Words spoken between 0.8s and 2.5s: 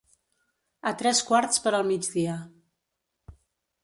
A tres quarts per al migdia.